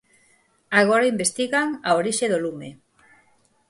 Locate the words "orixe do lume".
2.01-2.69